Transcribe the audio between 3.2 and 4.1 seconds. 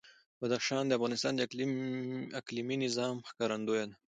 ښکارندوی ده.